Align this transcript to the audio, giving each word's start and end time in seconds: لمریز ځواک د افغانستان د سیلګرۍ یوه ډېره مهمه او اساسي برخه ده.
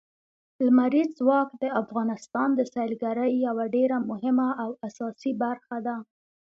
لمریز 0.65 1.09
ځواک 1.19 1.49
د 1.61 1.63
افغانستان 1.81 2.49
د 2.55 2.61
سیلګرۍ 2.73 3.33
یوه 3.47 3.65
ډېره 3.75 3.97
مهمه 4.09 4.49
او 4.63 4.69
اساسي 4.87 5.31
برخه 5.43 5.77
ده. 5.87 5.95